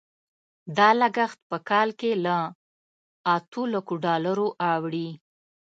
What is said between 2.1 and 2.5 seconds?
له